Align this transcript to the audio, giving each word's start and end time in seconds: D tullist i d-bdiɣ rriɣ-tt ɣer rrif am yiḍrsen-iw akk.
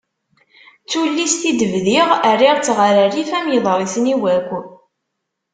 D 0.83 0.85
tullist 0.89 1.41
i 1.49 1.51
d-bdiɣ 1.59 2.07
rriɣ-tt 2.33 2.73
ɣer 2.77 2.93
rrif 3.07 3.31
am 3.37 3.47
yiḍrsen-iw 3.53 4.21
akk. 4.37 4.49